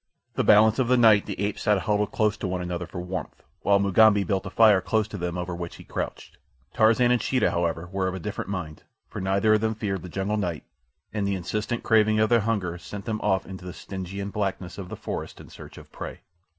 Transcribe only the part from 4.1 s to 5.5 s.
built a fire close to them